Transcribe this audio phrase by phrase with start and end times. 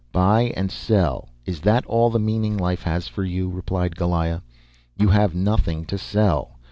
[0.11, 4.41] "Buy and sell is that all the meaning life has for you?" replied Goliah.
[4.97, 6.57] "You have nothing to sell.